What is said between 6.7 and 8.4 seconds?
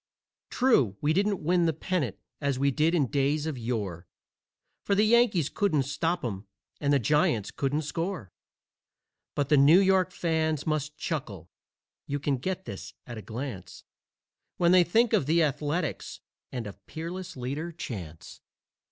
and the Giants couldn't score,